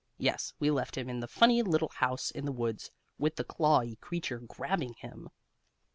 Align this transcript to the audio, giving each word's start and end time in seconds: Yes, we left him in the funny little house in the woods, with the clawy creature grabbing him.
Yes, 0.17 0.55
we 0.57 0.71
left 0.71 0.97
him 0.97 1.09
in 1.11 1.19
the 1.19 1.27
funny 1.27 1.61
little 1.61 1.91
house 1.97 2.31
in 2.31 2.45
the 2.45 2.51
woods, 2.51 2.89
with 3.19 3.35
the 3.35 3.43
clawy 3.43 3.97
creature 3.97 4.39
grabbing 4.39 4.93
him. 4.95 5.29